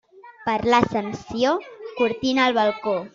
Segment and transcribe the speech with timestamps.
[0.45, 1.51] Per l'Ascensió,
[2.01, 2.97] cortina al balcó.